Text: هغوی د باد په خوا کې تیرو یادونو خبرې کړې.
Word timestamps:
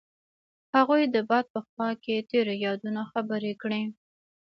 هغوی 0.75 1.01
د 1.15 1.17
باد 1.29 1.45
په 1.53 1.59
خوا 1.67 1.89
کې 2.03 2.25
تیرو 2.29 2.53
یادونو 2.65 3.01
خبرې 3.11 3.51
کړې. 3.61 3.81